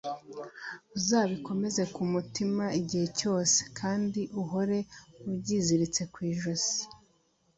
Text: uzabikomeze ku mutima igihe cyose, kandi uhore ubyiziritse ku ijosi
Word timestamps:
uzabikomeze 0.97 1.83
ku 1.93 2.01
mutima 2.13 2.65
igihe 2.79 3.07
cyose, 3.19 3.59
kandi 3.79 4.21
uhore 4.41 4.77
ubyiziritse 5.29 6.01
ku 6.13 6.19
ijosi 6.31 6.79